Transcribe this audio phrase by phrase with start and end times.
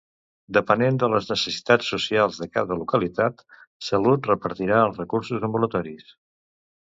[0.57, 3.45] Depenent de les necessitats socials de cada localitat,
[3.91, 6.11] Salut repartirà els recursos ambulatoris.